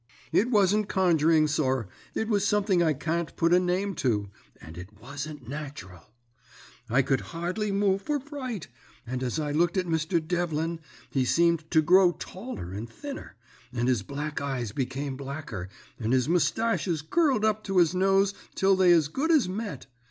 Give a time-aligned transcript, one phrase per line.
[0.31, 4.99] It wasn't conjuring, sir, it was something I can't put a name to, and it
[4.99, 6.07] wasn't natural.
[6.89, 8.67] I could hardly move for fright,
[9.05, 10.17] and as I looked at Mr.
[10.19, 10.79] Devlin,
[11.11, 13.35] he seemed to grow taller and thinner,
[13.71, 15.69] and his black eyes become blacker,
[15.99, 19.85] and his moustaches curled up to his nose till they as good as met.